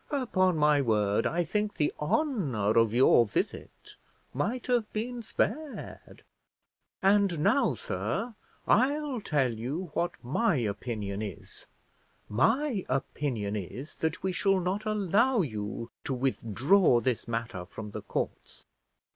[0.09, 3.97] Upon my word I think the honour of your visit
[4.33, 6.23] might have been spared!
[7.03, 8.33] And now, sir,
[8.67, 11.67] I'll tell you what my opinion is:
[12.27, 18.01] my opinion is, that we shall not allow you to withdraw this matter from the
[18.01, 18.65] courts."